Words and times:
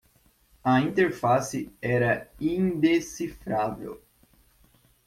A 0.65 0.79
interface 0.81 1.71
era 1.79 2.27
indecifrável. 2.39 4.01